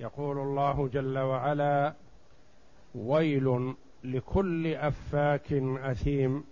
[0.00, 1.92] يقول الله جل وعلا
[2.94, 6.44] ويل لكل أفاك أثيم.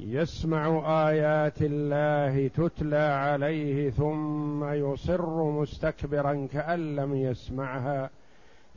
[0.00, 8.10] يسمع آيات الله تتلى عليه ثم يصر مستكبرا كأن لم يسمعها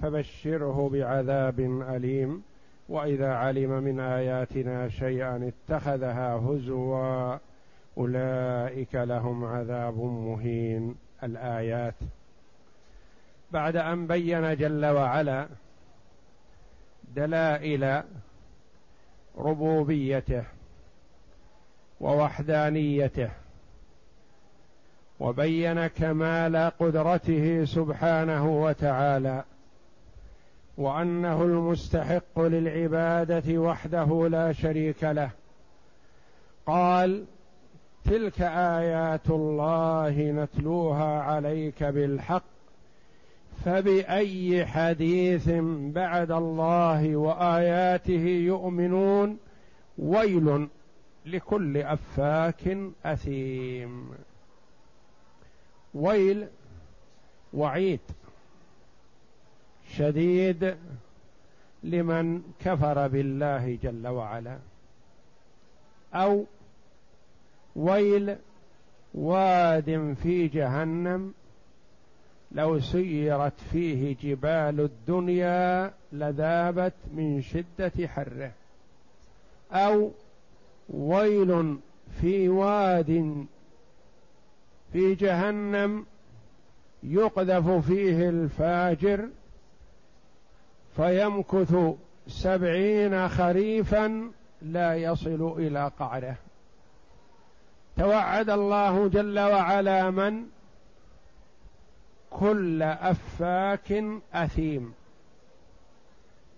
[0.01, 2.43] فبشره بعذاب أليم.
[2.89, 7.37] وإذا علم من آياتنا شيئا اتخذها هزوا
[7.97, 10.95] أولئك لهم عذاب مهين.
[11.23, 11.95] الآيات
[13.53, 15.47] بعد أن بين جل وعلا
[17.15, 18.03] دلائل
[19.37, 20.43] ربوبيته
[21.99, 23.29] ووحدانيته
[25.19, 29.43] وبين كمال قدرته سبحانه وتعالى
[30.77, 35.29] وأنه المستحق للعبادة وحده لا شريك له.
[36.65, 37.25] قال
[38.05, 42.60] تلك آيات الله نتلوها عليك بالحق
[43.65, 45.49] فبأي حديث
[45.93, 49.37] بعد الله وآياته يؤمنون
[49.97, 50.67] ويل
[51.25, 54.11] لكل أفاك أثيم.
[55.93, 56.47] ويل
[57.53, 57.99] وعيد
[59.89, 60.75] شديد
[61.83, 64.59] لمن كفر بالله جل وعلا.
[66.13, 66.45] أو
[67.75, 68.35] ويل
[69.13, 71.33] واد في جهنم
[72.51, 78.51] لو سيرت فيه جبال الدنيا لذابت من شدة حره.
[79.71, 80.11] أو
[80.89, 81.77] ويل
[82.21, 83.45] في واد
[84.93, 86.05] في جهنم
[87.03, 89.29] يقذف فيه الفاجر
[90.95, 91.75] فيمكث
[92.27, 96.35] سبعين خريفا لا يصل إلى قعره.
[97.97, 100.45] توعد الله جل وعلا من
[102.31, 104.03] كل أفاك
[104.33, 104.93] أثيم.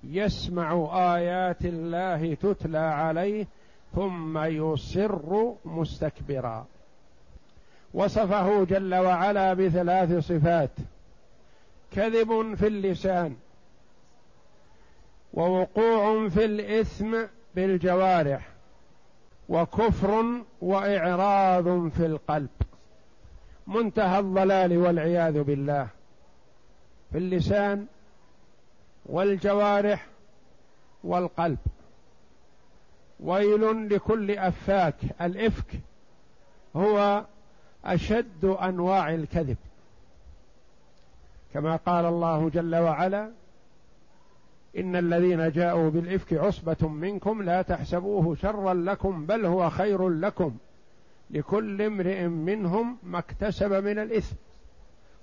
[0.04, 3.48] يسمع آيات الله تتلى عليه
[3.96, 6.66] ثم يصر مستكبرا.
[7.94, 10.70] وصفه جل وعلا بثلاث صفات.
[11.92, 13.36] كذب في اللسان.
[15.34, 17.18] ووقوع في الإثم
[17.56, 18.48] بالجوارح.
[19.50, 20.26] وكفر
[20.62, 22.50] وإعراض في القلب.
[23.68, 25.88] منتهى الضلال والعياذ بالله.
[27.12, 27.86] في اللسان
[29.06, 30.08] والجوارح
[31.04, 31.58] والقلب.
[33.20, 34.96] ويل لكل أفاك.
[35.22, 35.80] الإفك
[36.76, 37.26] هو
[37.86, 39.58] أشد أنواع الكذب.
[41.54, 43.32] كما قال الله جل وعلا
[44.78, 50.58] إن الذين جاءوا بالإفك عصبة منكم لا تحسبوه شرا لكم بل هو خير لكم.
[51.34, 54.36] لكل امرئ منهم ما اكتسب من الإثم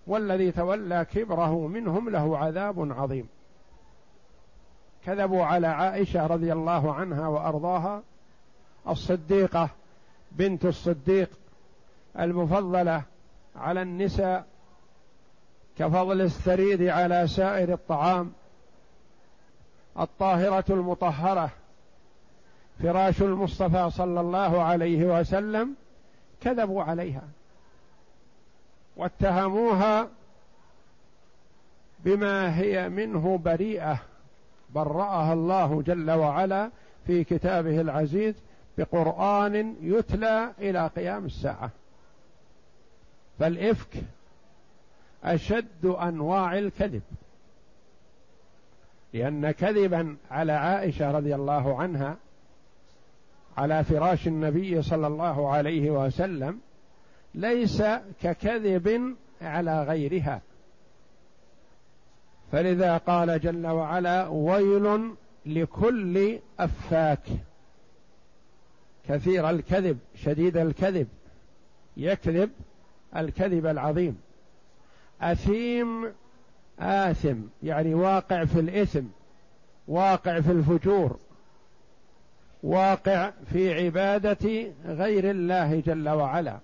[0.06, 3.28] والذي تولى كبره منهم له عذاب عظيم.
[5.06, 8.02] كذبوا على عائشة رضي الله عنها وأرضاها
[8.88, 9.70] الصديقة
[10.32, 11.30] بنت الصديق
[12.18, 13.02] المفضلة
[13.56, 14.46] على النساء
[15.78, 18.32] كفضل الثريد على سائر الطعام
[20.00, 21.50] الطاهرة المطهرة
[22.82, 25.74] فراش المصطفى صلى الله عليه وسلم
[26.40, 27.28] كذبوا عليها
[28.96, 30.08] واتهموها
[32.04, 33.98] بما هي منه بريئة
[34.74, 36.70] برأها الله جل وعلا
[37.06, 38.34] في كتابه العزيز
[38.78, 41.70] بقرآن يتلى إلى قيام الساعة.
[43.38, 44.02] فالإفك
[45.24, 47.02] أشد أنواع الكذب
[49.14, 52.16] لأن كذبا على عائشة رضي الله عنها
[53.60, 56.60] على فراش النبي صلى الله عليه وسلم
[57.34, 57.82] ليس
[58.22, 60.40] ككذب على غيرها.
[62.52, 65.14] فلذا قال جل وعلا ويل
[65.46, 67.22] لكل أفاك.
[69.08, 71.08] كثير الكذب شديد الكذب
[71.96, 72.50] يكذب
[73.16, 74.20] الكذب العظيم.
[75.20, 76.12] أثيم
[76.78, 79.04] آثم يعني واقع في الإثم
[79.88, 81.18] واقع في الفجور.
[82.62, 86.58] واقع في عبادة غير الله جل وعلا.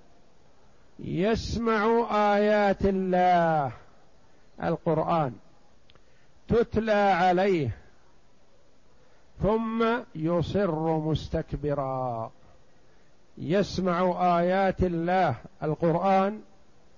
[0.98, 2.06] يسمع
[2.37, 3.72] آيات الله
[4.62, 5.32] القرآن.
[6.48, 7.76] تتلى عليه.
[9.43, 9.84] ثم
[10.14, 12.31] يصر مستكبرا.
[13.38, 16.40] يسمع آيات الله القرآن.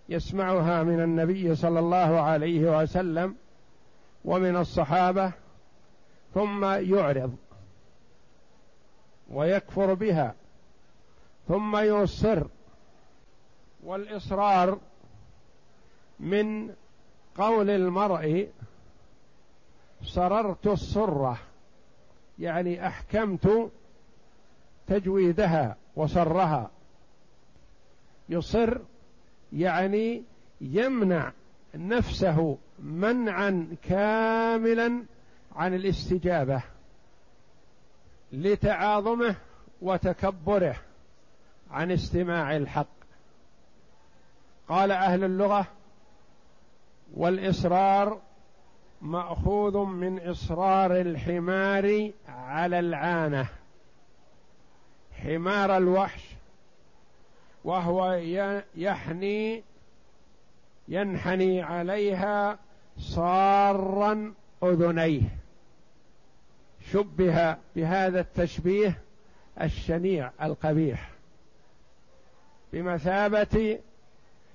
[0.09, 3.35] يسمعها من النبي صلى الله عليه وسلم
[4.25, 5.33] ومن الصحابة.
[6.35, 7.37] ثم يعرض.
[9.29, 10.35] ويكفر بها.
[11.49, 12.47] ثم يصر
[13.85, 14.79] والإصرار
[16.21, 16.75] من
[17.37, 18.49] قول المرء
[20.03, 21.39] صررت الصره
[22.39, 23.71] يعني أحكمت
[24.87, 26.71] تجويدها وصرها
[28.29, 28.79] يصر
[29.53, 30.23] يعني
[30.61, 31.33] يمنع
[31.75, 35.03] نفسه منعا كاملا
[35.57, 36.63] عن الاستجابة.
[38.33, 39.37] لتعاظمه
[39.83, 40.77] وتكبره
[41.71, 42.87] عن استماع الحق.
[44.69, 45.67] قال أهل اللغة
[47.15, 48.21] والإصرار
[49.03, 53.49] مأخوذ من إصرار الحمار على العانة
[55.13, 56.25] حمار الوحش
[57.65, 58.13] وهو
[58.75, 59.63] يحني
[60.89, 62.59] ينحني عليها
[62.99, 65.38] صارا أذنيه.
[66.93, 68.99] شبه بهذا التشبيه
[69.61, 71.11] الشنيع القبيح.
[72.73, 73.79] بمثابة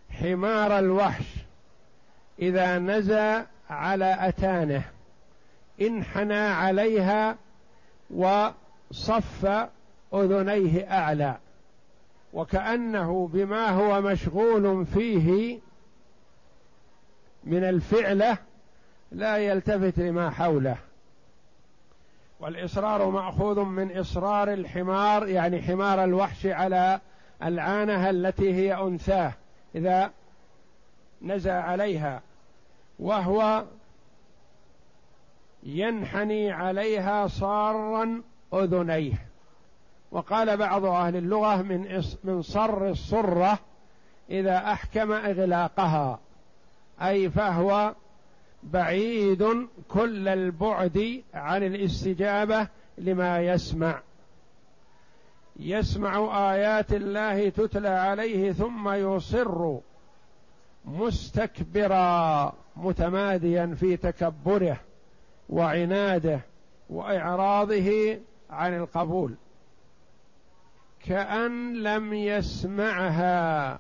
[0.10, 1.26] حمار الوحش
[2.40, 4.84] إذا نزى على أتانه
[5.82, 7.38] انحنى عليها
[8.10, 9.46] وصف
[10.14, 11.38] أذنيه أعلى
[12.34, 15.60] وكأنه بما هو مشغول فيه
[17.44, 18.38] من الفعلة
[19.12, 20.78] لا يلتفت لما حوله.
[22.44, 27.00] والإصرار مأخوذ من إصرار الحمار يعني حمار الوحش على
[27.44, 29.34] العانة التي هي أنثاه
[29.76, 30.12] إذا
[31.22, 32.22] نزى عليها
[33.00, 33.64] وهو
[35.64, 38.22] ينحني عليها صارا
[38.54, 39.26] أذنيه.
[40.12, 43.60] وقال بعض أهل اللغة من من صر الصرة
[44.30, 46.20] إذا أحكم إغلاقها
[47.02, 47.94] أي فهو
[48.64, 52.68] بعيد كل البعد عن الاستجابة
[52.98, 54.00] لما يسمع.
[55.60, 59.78] يسمع آيات الله تتلى عليه ثم يصر
[60.86, 64.80] مستكبرا متماديا في تكبره
[65.50, 66.40] وعناده
[66.90, 68.20] وإعراضه
[68.50, 69.36] عن القبول.
[71.06, 73.80] كأن لم يسمعها.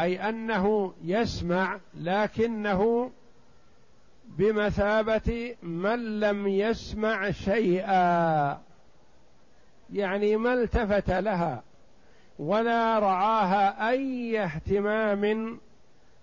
[0.00, 3.10] أي أنه يسمع لكنه
[4.24, 8.60] بمثابة من لم يسمع شيئا.
[9.92, 11.62] يعني ما التفت لها
[12.38, 15.58] ولا رعاها أي اهتمام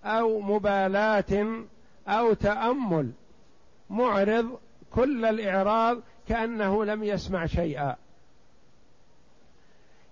[0.06, 1.64] أو مبالاة
[2.08, 3.12] أو تأمل.
[3.90, 4.60] معرض
[4.92, 5.98] كل الإعراض
[6.28, 7.96] كأنه لم يسمع شيئا.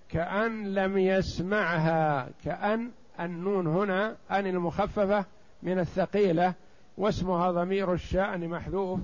[0.09, 5.25] كأن لم يسمعها كأن النون هنا أن المخففة
[5.63, 6.53] من الثقيلة
[6.97, 8.99] واسمها ضمير الشأن محذوف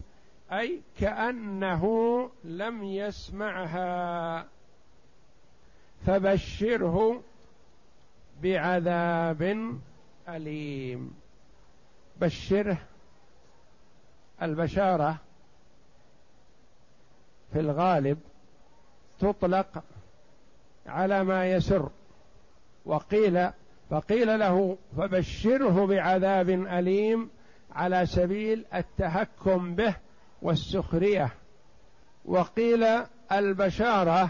[0.52, 1.86] أي كأنه
[2.44, 4.46] لم يسمعها.
[6.06, 7.22] فبشره
[8.44, 9.72] بعذاب
[10.30, 11.14] أليم.
[12.22, 12.78] بشره
[14.42, 15.18] البشارة
[17.54, 18.20] في الغالب
[19.20, 19.84] تطلق
[20.88, 21.90] على ما يسر
[22.86, 23.50] وقيل
[23.90, 27.30] فقيل له فبشره بعذاب أليم
[27.76, 29.96] على سبيل التهكم به
[30.42, 31.30] والسخرية.
[32.26, 32.86] وقيل
[33.32, 34.30] البشارة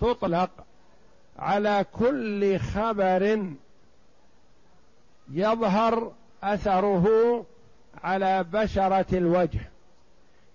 [0.00, 0.50] تطلق
[1.38, 3.52] على كل خبر
[5.30, 7.06] يظهر أثره
[8.04, 9.60] على بشرة الوجه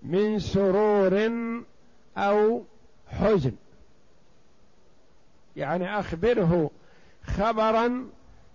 [0.01, 1.32] من سرور
[2.18, 2.63] أو
[3.08, 3.56] حزن.
[5.56, 6.70] يعني أخبره
[7.28, 8.10] خبرا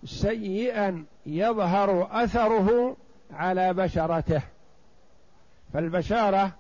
[0.04, 2.96] سيئا يظهر أثره
[3.32, 4.42] على بشرته.
[5.72, 6.52] فالبشارة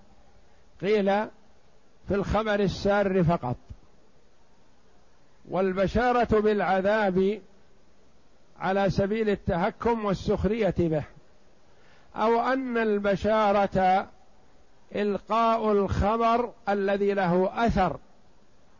[0.80, 1.06] قيل
[2.08, 3.56] في الخبر السار فقط.
[5.50, 7.40] والبشارة بالعذاب
[8.58, 11.04] على سبيل التهكم والسخرية به.
[12.16, 14.08] أو أن البشارة
[14.94, 17.98] إلقاء الخبر الذي له أثر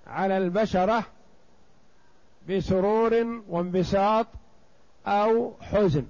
[0.07, 1.05] على البشرة
[2.49, 4.27] بسرور وانبساط
[5.07, 6.07] أو حزن.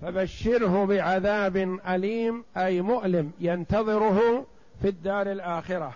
[0.00, 1.56] فبشره بعذاب
[1.88, 4.46] أليم أي مؤلم ينتظره
[4.82, 5.94] في الدار الآخرة.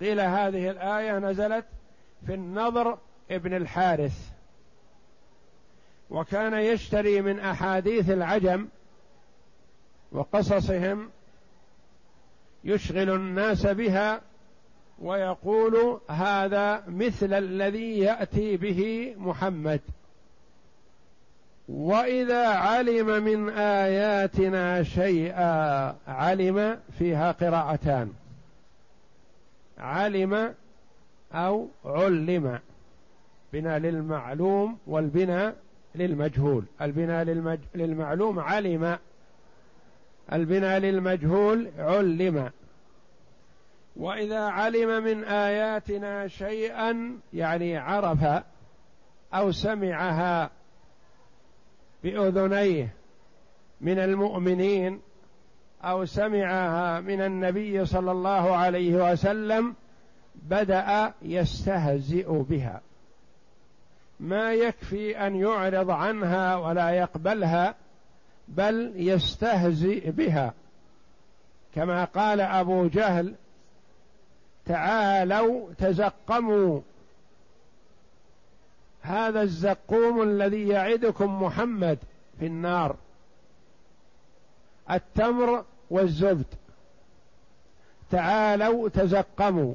[0.00, 1.64] قيل هذه الآية نزلت
[2.26, 2.98] في النضر
[3.30, 4.30] ابن الحارث.
[6.10, 8.68] وكان يشتري من أحاديث العجم
[10.12, 11.10] وقصصهم
[12.64, 14.20] يشغل الناس بها
[14.98, 19.80] ويقول هذا مثل الذي يأتي به محمد.
[21.68, 28.12] وإذا علم من آياتنا شيئا علم فيها قراءتان.
[29.78, 30.54] علم
[31.32, 32.58] أو علم.
[33.52, 35.56] بناء للمعلوم والبناء
[35.94, 36.64] للمجهول.
[36.82, 37.58] البناء للمج...
[37.74, 38.98] للمعلوم علم.
[40.32, 42.50] البناء للمجهول علم.
[43.96, 48.44] وإذا علم من آياتنا شيئا يعني عرف
[49.34, 50.50] أو سمعها
[52.02, 52.94] بأذنيه
[53.80, 55.00] من المؤمنين
[55.84, 59.74] أو سمعها من النبي صلى الله عليه وسلم
[60.34, 62.80] بدأ يستهزئ بها.
[64.20, 67.74] ما يكفي أن يعرض عنها ولا يقبلها
[68.48, 70.54] بل يستهزئ بها.
[71.74, 73.34] كما قال أبو جهل
[74.66, 76.80] تعالوا تزقموا.
[79.02, 81.98] هذا الزقوم الذي يعدكم محمد
[82.38, 82.96] في النار.
[84.90, 86.46] التمر والزبد.
[88.10, 89.74] تعالوا تزقموا.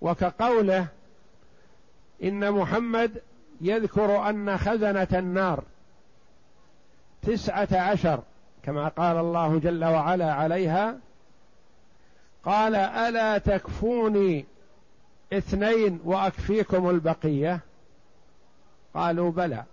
[0.00, 0.86] وكقوله
[2.22, 3.22] إن محمد
[3.60, 5.62] يذكر أن خزنة النار
[7.22, 8.22] تسعة عشر
[8.62, 10.96] كما قال الله جل وعلا عليها
[12.44, 14.46] قال ألا تكفوني
[15.32, 17.60] اثنين وأكفيكم البقية؟
[18.94, 19.64] قالوا بلى.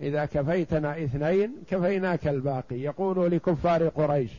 [0.00, 2.76] إذا كفيتنا اثنين كفيناك الباقي.
[2.76, 4.30] يقول لكفار قريش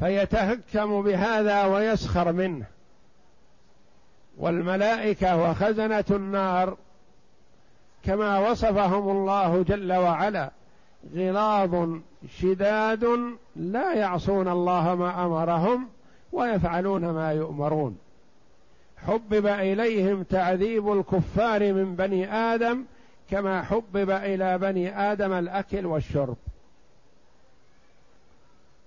[0.00, 2.66] فيتهكم بهذا ويسخر منه.
[4.38, 6.76] والملائكة وخزنة النار
[8.04, 10.50] كما وصفهم الله جل وعلا
[11.14, 11.98] غلاظ
[12.38, 13.04] شداد
[13.56, 15.88] لا يعصون الله ما أمرهم
[16.34, 17.98] ويفعلون ما يؤمرون.
[19.06, 22.84] حبب إليهم تعذيب الكفار من بني آدم
[23.30, 26.36] كما حبب إلى بني آدم الأكل والشرب.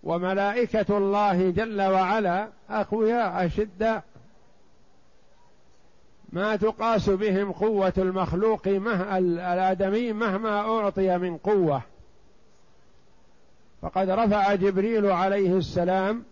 [0.03, 4.03] وملائكة الله جل وعلا أقوياء اشداء
[6.29, 11.81] ما تقاس بهم قوة المخلوق مه الآدمي مهما أعطي من قوة.
[13.81, 16.23] فقد رفع جبريل عليه السلام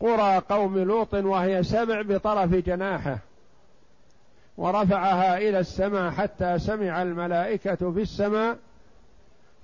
[0.00, 3.18] قرى قوم لوط وهي سبع بطرف جناحه
[4.56, 8.58] ورفعها إلى السماء حتى سمع الملائكة في السماء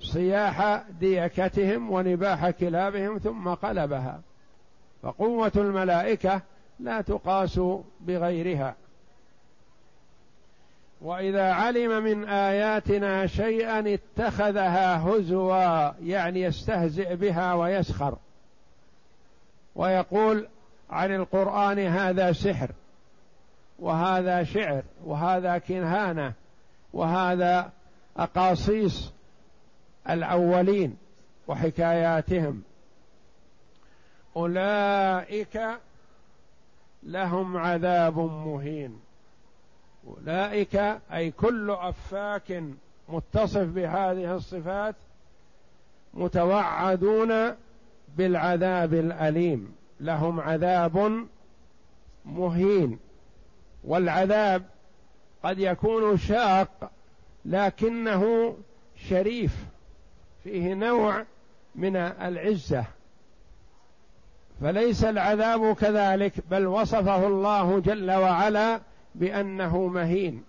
[0.01, 4.21] صياح ديكتهم ونباح كلابهم ثم قلبها
[5.03, 6.41] فقوة الملائكة
[6.81, 7.61] لا تقاس
[8.01, 8.75] بغيرها.
[11.01, 18.17] وإذا علم من آياتنا شيئا اتخذها هزوا يعني يستهزئ بها ويسخر.
[19.77, 20.49] ويقول
[20.91, 22.71] عن القرآن هذا سحر
[23.79, 26.33] وهذا شعر وهذا كهانه
[26.93, 27.73] وهذا
[28.17, 29.13] أقاصيص
[30.11, 30.97] الأولين
[31.49, 32.63] وحكاياتهم.
[34.37, 35.61] أولئك
[37.03, 39.01] لهم عذاب مهين.
[40.07, 40.77] أولئك
[41.13, 42.63] أي كل أفاك
[43.09, 44.95] متصف بهذه الصفات
[46.15, 47.55] متوعدون
[48.17, 49.75] بالعذاب الأليم.
[50.01, 51.27] لهم عذاب
[52.25, 52.99] مهين.
[53.85, 54.63] والعذاب
[55.43, 56.91] قد يكون شاق
[57.45, 58.57] لكنه
[59.09, 59.67] شريف.
[60.45, 61.25] فيه نوع
[61.75, 62.85] من العزة.
[64.61, 68.81] فليس العذاب كذلك بل وصفه الله جل وعلا
[69.15, 70.45] بأنه مهين.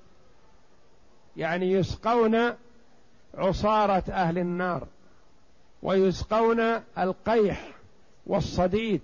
[1.37, 2.53] يعني يسقون
[3.37, 4.87] عصارة أهل النار.
[5.83, 6.59] ويسقون
[6.97, 7.67] القيح
[8.25, 9.01] والصديد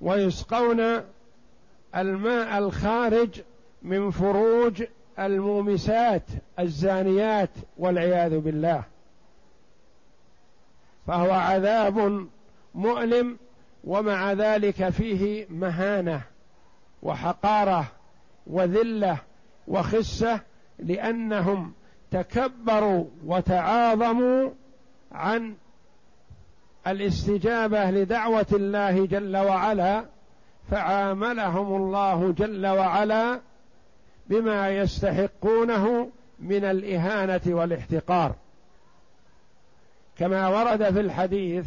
[0.00, 1.00] ويسقون
[1.96, 3.40] الماء الخارج
[3.82, 4.82] من فروج
[5.18, 6.22] المومسات
[6.58, 8.82] الزانيات والعياذ بالله.
[11.06, 12.26] فهو عذاب
[12.74, 13.38] مؤلم
[13.84, 16.22] ومع ذلك فيه مهانة
[17.02, 17.92] وحقارة
[18.46, 19.18] وذلة
[19.68, 20.40] وخسة
[20.78, 21.72] لأنهم
[22.10, 24.50] تكبروا وتعاظموا
[25.12, 25.54] عن
[26.86, 30.04] الاستجابة لدعوة الله جل وعلا
[30.70, 33.40] فعاملهم الله جل وعلا
[34.26, 38.34] بما يستحقونه من الإهانة والاحتقار.
[40.18, 41.66] كما ورد في الحديث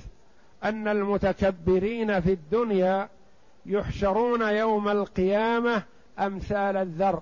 [0.64, 3.10] أن المتكبرين في الدنيا
[3.66, 5.84] يحشرون يوم القيامة
[6.20, 7.22] أمثال الذر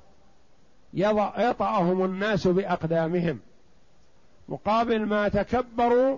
[1.38, 3.40] يطأهم الناس بأقدامهم.
[4.50, 6.18] مقابل ما تكبروا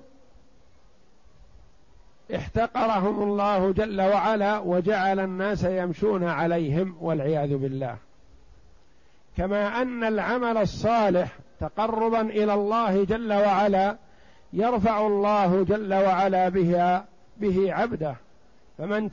[2.35, 7.97] احتقرهم الله جل وعلا وجعل الناس يمشون عليهم والعياذ بالله.
[9.38, 13.97] كما أن العمل الصالح تقربا إلى الله جل وعلا
[14.53, 17.05] يرفع الله جل وعلا بها
[17.38, 18.15] به عبده.
[18.77, 19.09] فمن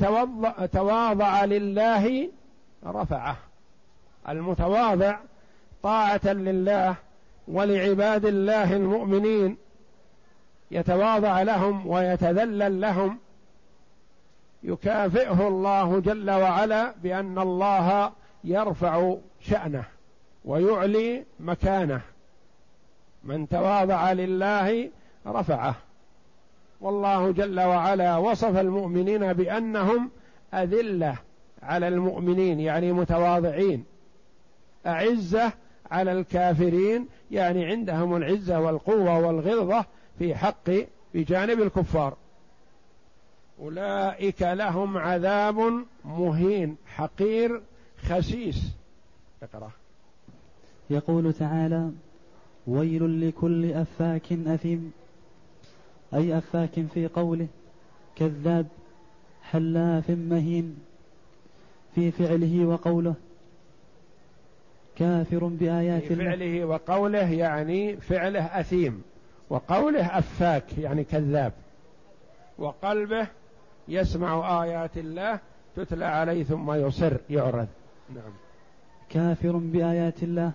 [0.72, 2.30] تواضع لله
[2.86, 3.36] رفعه.
[4.28, 5.18] المتواضع
[5.82, 6.94] طاعة لله
[7.48, 9.56] ولعباد الله المؤمنين
[10.70, 13.18] يتواضع لهم ويتذلل لهم
[14.62, 18.12] يكافئه الله جل وعلا بأن الله
[18.44, 19.84] يرفع شأنه
[20.44, 22.00] ويعلي مكانه.
[23.24, 24.90] من تواضع لله
[25.26, 25.74] رفعه.
[26.80, 30.10] والله جل وعلا وصف المؤمنين بأنهم
[30.54, 31.16] أذلة
[31.62, 33.84] على المؤمنين يعني متواضعين.
[34.86, 35.52] أعزة
[35.90, 39.84] على الكافرين يعني عندهم العزة والقوة والغلظة
[40.18, 40.70] في حق
[41.14, 42.16] بجانب الكفار.
[43.60, 47.62] أولئك لهم عذاب مهين حقير
[48.02, 48.62] خسيس.
[49.42, 49.70] اقرأ.
[50.90, 51.90] يقول تعالى
[52.66, 54.92] ويل لكل أفاك أثيم.
[56.14, 57.46] أي أفاك في قوله
[58.16, 58.66] كذاب
[59.42, 60.76] حلاف مهين.
[61.94, 63.14] في فعله وقوله
[64.98, 69.02] كافر بآيات في فعله وقوله يعني فعله أثيم
[69.50, 71.52] وقوله أفاك يعني كذاب.
[72.58, 73.26] وقلبه
[73.88, 75.38] يسمع آيات الله
[75.76, 77.66] تتلى عليه ثم يصر يعرض.
[78.14, 78.32] نعم.
[79.08, 80.52] كافر بآيات الله.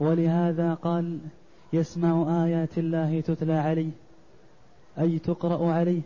[0.00, 1.18] ولهذا قال
[1.72, 3.90] يسمع آيات الله تتلى عليه
[4.98, 6.00] أي تقرأ عليه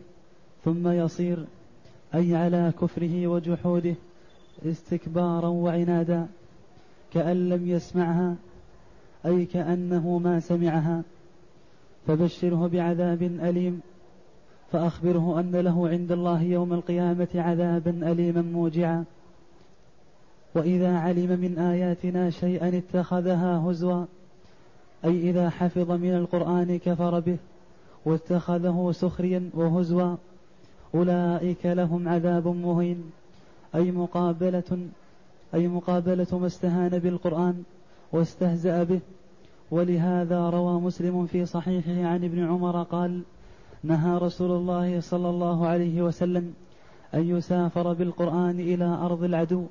[0.65, 1.45] ثم يصير
[2.15, 3.95] أي على كفره وجحوده
[4.67, 6.27] استكبارا وعنادا.
[7.15, 8.35] كأن لم يسمعها
[9.27, 11.03] أي كأنه ما سمعها
[12.07, 13.81] فبشره بعذاب أليم
[14.73, 19.05] فأخبره أن له عند الله يوم القيامة عذابا أليما موجعا.
[20.55, 24.05] وإذا علم من آياتنا شيئا اتخذها هزوا
[25.05, 27.37] أي إذا حفظ من القرآن كفر به
[28.05, 30.17] واتخذه سخريا وهزوا
[30.95, 33.11] أولئك لهم عذاب مهين
[33.75, 34.89] أي مقابلة
[35.55, 37.63] أي مقابلة ما استهان بالقرآن
[38.13, 39.01] واستهزأ به.
[39.71, 43.23] ولهذا روى مسلم في صحيحه عن ابن عمر قال
[43.85, 46.55] نهى رسول الله صلى الله عليه وسلم
[47.15, 49.67] أن يسافر بالقرآن إلى أرض العدو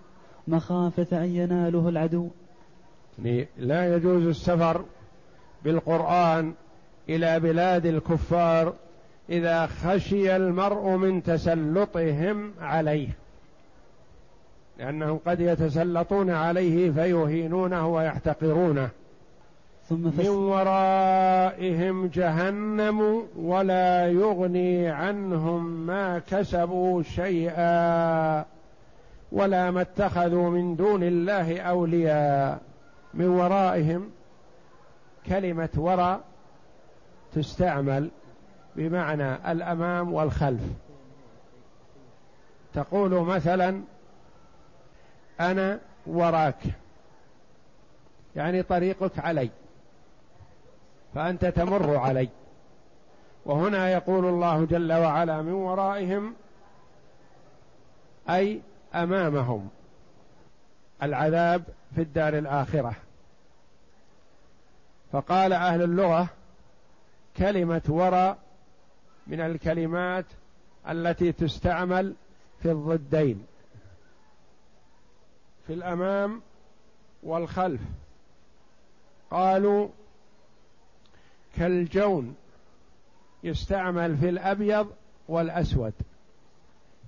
[0.47, 2.27] مخافة أن يناله العدو.
[3.23, 4.81] يعني لا يجوز السفر
[5.63, 6.53] بالقرآن
[7.09, 8.73] إلى بلاد الكفار
[9.29, 13.09] إذا خشي المرء من تسلطهم عليه.
[14.79, 18.89] لأنهم قد يتسلطون عليه فيهينونه ويحتقرونه.
[19.89, 20.19] ثم فس...
[20.19, 28.45] من ورائهم جهنم ولا يغني عنهم ما كسبوا شيئا
[29.31, 32.61] ولا ما اتخذوا من دون الله أولياء.
[33.13, 34.09] من ورائهم
[35.27, 36.21] كلمة وراء
[37.35, 38.09] تستعمل
[38.75, 40.61] بمعنى الأمام والخلف.
[42.73, 43.81] تقول مثلا
[45.39, 46.59] أنا وراك.
[48.35, 49.49] يعني طريقك علي.
[51.15, 52.29] فأنت تمر علي.
[53.45, 56.33] وهنا يقول الله جل وعلا من ورائهم
[58.29, 58.61] أي
[58.95, 59.69] أمامهم.
[61.03, 61.63] العذاب
[61.95, 62.95] في الدار الآخرة.
[65.11, 66.27] فقال أهل اللغة
[67.37, 68.37] كلمة وراء
[69.27, 70.25] من الكلمات
[70.89, 72.13] التي تستعمل
[72.61, 73.45] في الضدين.
[75.67, 76.41] في الأمام
[77.23, 77.81] والخلف.
[79.31, 79.89] قالوا
[81.57, 82.35] كالجون
[83.43, 84.87] يستعمل في الأبيض
[85.27, 85.93] والأسود.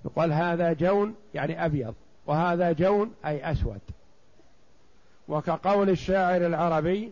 [0.06, 1.94] يقال هذا جون يعني أبيض
[2.26, 3.82] وهذا جون أي أسود.
[5.28, 7.12] وكقول الشاعر العربي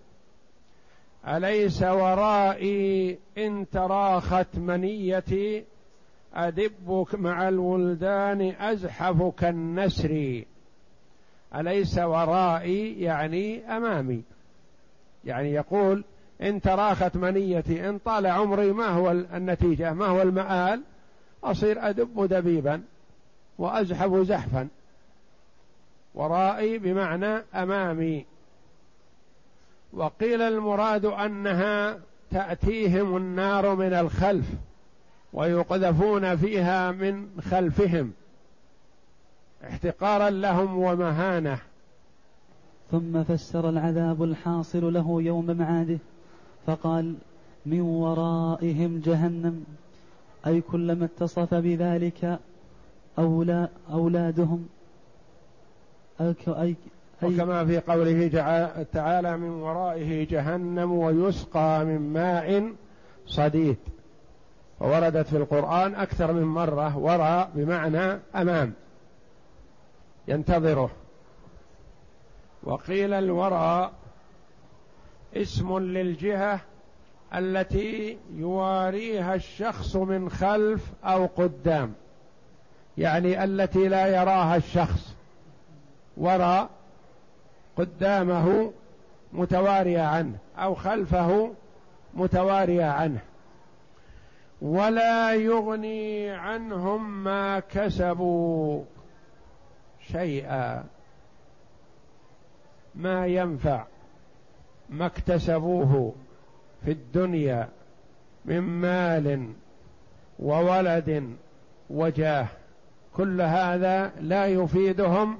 [1.28, 5.66] أليس ورائي إن تراخت منيتي
[6.34, 10.44] أدبك مع الولدان أزحف كالنسر.
[11.56, 14.24] أليس ورائي يعني أمامي؟
[15.26, 16.04] يعني يقول
[16.42, 20.82] إن تراخت منيتي إن طال عمري ما هو النتيجة؟ ما هو المآل؟
[21.44, 22.82] أصير أدب دبيبا
[23.58, 24.68] وأزحف زحفا.
[26.16, 28.26] ورائي بمعنى أمامي.
[29.94, 32.00] وقيل المراد أنها
[32.32, 34.46] تأتيهم النار من الخلف
[35.34, 38.14] ويقذفون فيها من خلفهم.
[39.64, 41.60] احتقارا لهم ومهانة.
[42.92, 45.98] ثم فسر العذاب الحاصل له يوم معاده
[46.68, 47.16] فقال
[47.66, 49.64] من ورائهم جهنم
[50.48, 52.40] أي كلما اتصف بذلك
[53.20, 54.68] أولا أولادهم.
[56.22, 56.76] أي أي
[57.24, 58.28] وكما في قوله
[58.94, 62.74] تعالى من ورائه جهنم ويسقى من ماء
[63.26, 63.78] صديد.
[64.80, 68.74] ووردت في القرآن أكثر من مرة وراء بمعنى أمام.
[70.28, 70.90] ينتظره.
[72.64, 73.92] وقيل الوراء
[75.36, 76.60] اسم للجهة
[77.36, 81.94] التي يواريها الشخص من خلف أو قدام.
[82.98, 85.16] يعني التي لا يراها الشخص.
[86.18, 86.70] وراء
[87.78, 88.72] قدامه
[89.34, 91.54] متوارية عنه أو خلفه
[92.14, 93.20] متوارية عنه.
[94.62, 98.84] ولا يغني عنهم ما كسبوا.
[100.12, 100.84] شيئا.
[102.96, 103.86] ما ينفع
[104.90, 106.14] ما اكتسبوه
[106.86, 107.70] في الدنيا
[108.46, 109.54] من مال
[110.40, 111.36] وولد
[111.90, 112.48] وجاه.
[113.16, 115.38] كل هذا لا يفيدهم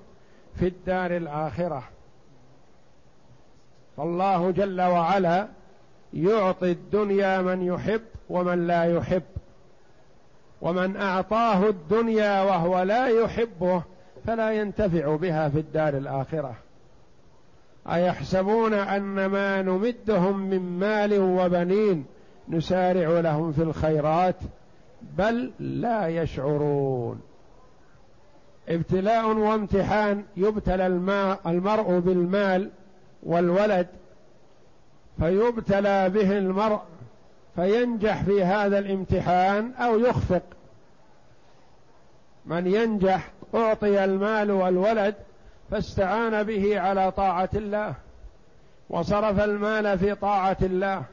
[0.56, 1.84] في الدار الآخرة.
[3.98, 5.48] فالله جل وعلا
[6.14, 9.24] يعطي الدنيا من يحب ومن لا يحب.
[10.62, 13.84] ومن أعطاه الدنيا وهو لا يحبه
[14.28, 16.56] فلا ينتفع بها في الدار الآخرة.
[17.88, 22.06] أيحسبون أن ما نمدهم من مال وبنين
[22.50, 24.36] نسارع لهم في الخيرات؟
[25.18, 27.22] بل لا يشعرون.
[28.70, 30.88] ابتلاء وامتحان يبتلى
[31.46, 32.70] المرء بالمال
[33.24, 33.88] والولد
[35.20, 36.82] فيبتلى به المرء
[37.56, 40.44] فينجح في هذا الامتحان أو يخفق.
[42.46, 45.16] من ينجح أعطي المال والولد
[45.72, 47.94] فاستعان به على طاعة الله
[48.90, 51.04] وصرف المال في طاعة الله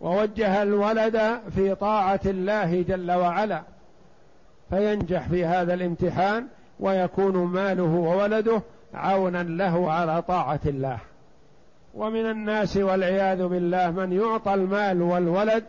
[0.00, 3.62] ووجه الولد في طاعة الله جل وعلا
[4.70, 6.46] فينجح في هذا الامتحان
[6.80, 8.62] ويكون ماله وولده
[8.94, 10.98] عونا له على طاعة الله.
[11.94, 15.64] ومن الناس والعياذ بالله من يعطى المال والولد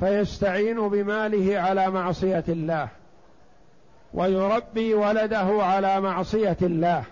[0.00, 2.88] فيستعين بماله على معصية الله.
[4.14, 7.04] ويربي ولده على معصية الله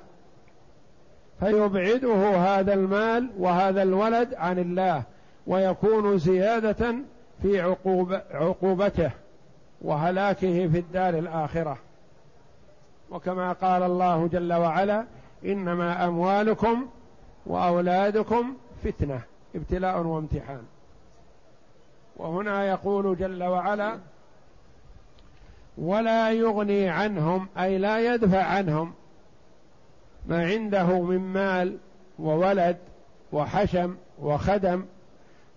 [1.40, 5.02] فيبعده هذا المال وهذا الولد عن الله
[5.46, 6.94] ويكون زيادة
[7.42, 9.11] في عقوب عقوبته
[9.82, 11.78] وهلاكه في الدار الآخرة.
[13.11, 15.04] وكما قال الله جل وعلا
[15.44, 16.87] إنما أموالكم
[17.46, 18.54] وأولادكم
[18.85, 19.20] فتنة
[19.54, 20.62] ابتلاء وامتحان.
[22.16, 23.98] وهنا يقول جل وعلا
[25.78, 28.92] ولا يغني عنهم أي لا يدفع عنهم
[30.26, 31.76] ما عنده من مال
[32.18, 32.76] وولد
[33.32, 34.84] وحشم وخدم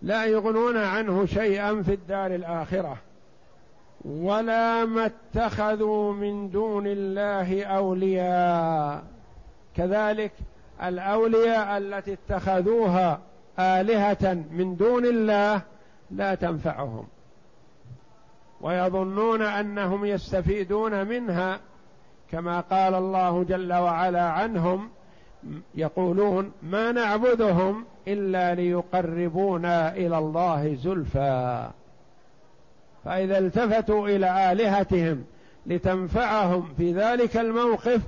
[0.02, 2.98] لا يغنون عنه شيئا في الدار الآخرة.
[4.06, 9.04] ولا ما اتخذوا من دون الله أولياء.
[9.76, 10.32] كذلك
[10.84, 13.20] الأولياء التي اتخذوها
[13.60, 15.62] آلهة من دون الله
[16.12, 17.08] لا تنفعهم.
[18.62, 21.60] ويظنون أنهم يستفيدون منها
[22.32, 24.90] كما قال الله جل وعلا عنهم
[25.76, 31.70] يقولون ما نعبدهم إلا ليقربونا إلى الله زلفى.
[33.06, 35.24] فإذا التفتوا إلى آلهتهم
[35.66, 38.02] لتنفعهم في ذلك الموقف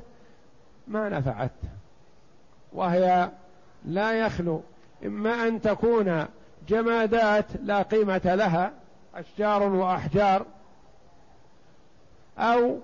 [0.88, 1.52] ما نفعت
[2.74, 3.30] وهي
[3.86, 4.62] لا يخلو.
[5.06, 6.26] إما أن تكون
[6.68, 8.72] جمادات لا قيمة لها
[9.16, 10.46] أشجار وأحجار
[12.38, 12.80] أو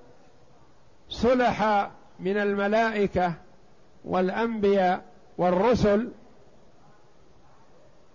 [1.10, 3.34] صلح من الملائكة
[4.06, 5.04] والأنبياء
[5.38, 6.12] والرسل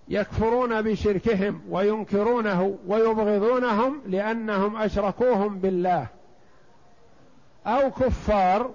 [0.09, 6.07] يكفرون بشركهم وينكرونه ويبغضونهم لأنهم أشركوهم بالله.
[7.67, 8.71] أو كفار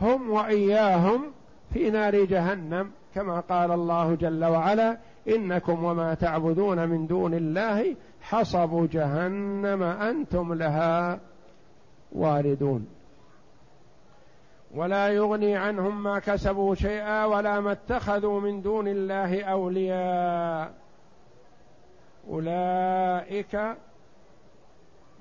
[0.00, 1.32] هم وإياهم
[1.72, 8.88] في نار جهنم كما قال الله جل وعلا إنكم وما تعبدون من دون الله حصب
[8.90, 11.20] جهنم أنتم لها
[12.12, 12.86] واردون.
[14.74, 20.74] ولا يغني عنهم ما كسبوا شيئا ولا ما اتخذوا من دون الله أولياء.
[22.30, 23.76] أولئك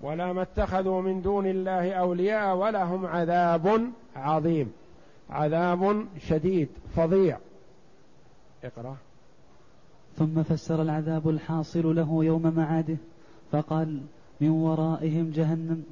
[0.01, 4.73] ولا ما اتخذوا من دون الله أولياء ولهم عذاب عظيم.
[5.29, 7.37] عذاب شديد فظيع.
[8.63, 8.95] اقرأ.
[10.19, 12.97] ثم فسر العذاب الحاصل له يوم معاده
[13.51, 14.01] فقال
[14.41, 15.83] من ورائهم جهنم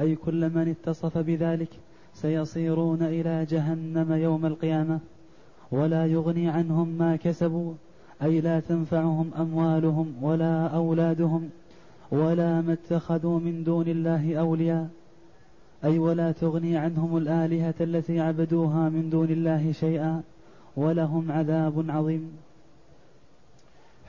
[0.00, 1.68] أي كل من اتصف بذلك
[2.14, 5.00] سيصيرون إلى جهنم يوم القيامة
[5.72, 7.74] ولا يغني عنهم ما كسبوا
[8.22, 11.50] أي لا تنفعهم أموالهم ولا أولادهم
[12.10, 14.88] ولا ما اتخذوا من دون الله أولياء
[15.84, 20.22] أي ولا تغني عنهم الآلهة التي عبدوها من دون الله شيئا
[20.76, 22.43] ولهم عذاب عظيم.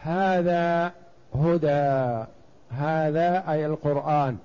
[0.05, 0.93] هذا
[1.35, 2.25] هدى
[2.69, 4.37] هذا أي القرآن.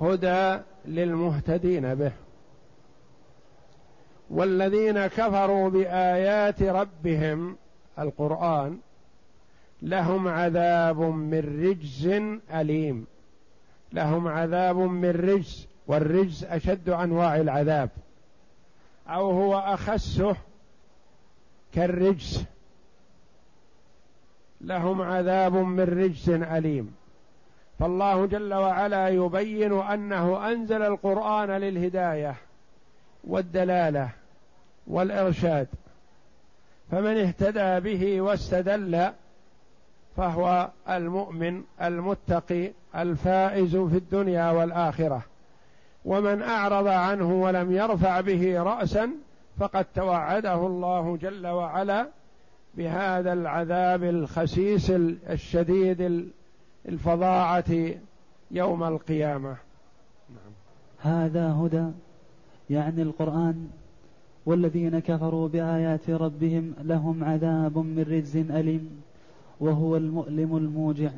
[0.00, 2.12] هدى للمهتدين به.
[4.30, 7.56] والذين كفروا بآيات ربهم
[7.98, 8.78] القرآن
[9.82, 12.06] لهم عذاب من رجز
[12.54, 13.06] أليم.
[13.92, 17.90] لهم عذاب من رجز والرجز أشد أنواع العذاب.
[19.08, 20.36] أو هو أخسه
[21.72, 22.55] كالرجز.
[24.60, 26.94] لهم عذاب من رجز أليم.
[27.78, 32.34] فالله جل وعلا يبين أنه أنزل القرآن للهداية
[33.24, 34.08] والدلالة
[34.86, 35.66] والإرشاد.
[36.90, 39.10] فمن اهتدى به واستدل
[40.16, 45.22] فهو المؤمن المتقي الفائز في الدنيا والآخرة.
[46.04, 49.10] ومن أعرض عنه ولم يرفع به رأسا
[49.58, 52.06] فقد توعده الله جل وعلا
[52.76, 54.90] بهذا العذاب الخسيس
[55.30, 56.30] الشديد
[56.88, 57.94] الفظاعة
[58.50, 59.56] يوم القيامة.
[60.98, 61.90] هذا هدى
[62.70, 63.68] يعني القرآن
[64.46, 69.02] والذين كفروا بآيات ربهم لهم عذاب من رجز أليم
[69.60, 71.10] وهو المؤلم الموجع